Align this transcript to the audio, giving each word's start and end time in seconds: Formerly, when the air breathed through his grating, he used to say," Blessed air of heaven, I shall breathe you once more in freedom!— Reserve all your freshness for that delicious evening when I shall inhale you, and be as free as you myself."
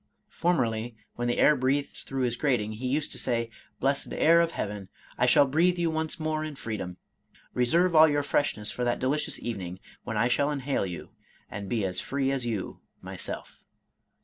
Formerly, 0.31 0.95
when 1.13 1.27
the 1.27 1.37
air 1.37 1.55
breathed 1.55 1.91
through 2.07 2.23
his 2.23 2.35
grating, 2.35 2.71
he 2.71 2.87
used 2.87 3.11
to 3.11 3.19
say," 3.19 3.51
Blessed 3.79 4.11
air 4.13 4.41
of 4.41 4.49
heaven, 4.53 4.89
I 5.15 5.27
shall 5.27 5.45
breathe 5.45 5.77
you 5.77 5.91
once 5.91 6.19
more 6.19 6.43
in 6.43 6.55
freedom!— 6.55 6.97
Reserve 7.53 7.95
all 7.95 8.07
your 8.07 8.23
freshness 8.23 8.71
for 8.71 8.83
that 8.83 8.97
delicious 8.97 9.39
evening 9.39 9.79
when 10.03 10.17
I 10.17 10.27
shall 10.27 10.49
inhale 10.49 10.87
you, 10.87 11.11
and 11.51 11.69
be 11.69 11.85
as 11.85 11.99
free 11.99 12.31
as 12.31 12.47
you 12.47 12.81
myself." 12.99 13.59